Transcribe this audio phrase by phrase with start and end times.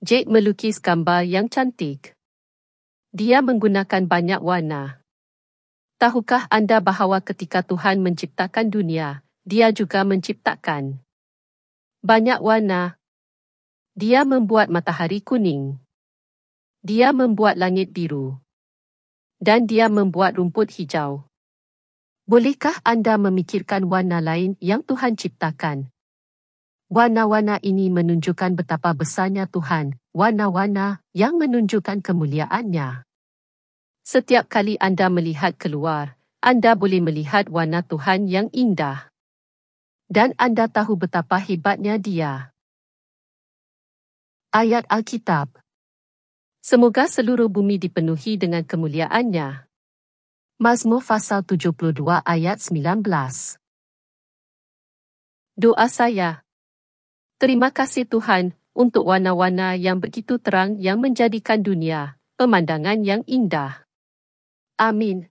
[0.00, 2.16] Jake melukis gambar yang cantik.
[3.12, 5.04] Dia menggunakan banyak warna.
[6.00, 11.04] Tahukah anda bahawa ketika Tuhan menciptakan dunia, dia juga menciptakan
[12.00, 12.96] banyak warna.
[13.92, 15.76] Dia membuat matahari kuning.
[16.80, 18.40] Dia membuat langit biru.
[19.36, 21.28] Dan dia membuat rumput hijau.
[22.24, 25.92] Bolehkah anda memikirkan warna lain yang Tuhan ciptakan?
[26.90, 33.06] Warna-warna ini menunjukkan betapa besarnya Tuhan, warna-warna yang menunjukkan kemuliaannya.
[34.02, 39.06] Setiap kali anda melihat keluar, anda boleh melihat warna Tuhan yang indah.
[40.10, 42.50] Dan anda tahu betapa hebatnya dia.
[44.50, 45.62] Ayat Alkitab
[46.58, 49.62] Semoga seluruh bumi dipenuhi dengan kemuliaannya.
[50.58, 53.06] Mazmur pasal 72 ayat 19
[55.54, 56.49] Doa saya
[57.40, 63.88] Terima kasih Tuhan untuk warna-warna yang begitu terang yang menjadikan dunia pemandangan yang indah.
[64.76, 65.24] Amin.